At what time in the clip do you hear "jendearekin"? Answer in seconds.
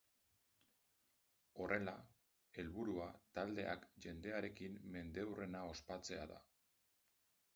4.07-4.79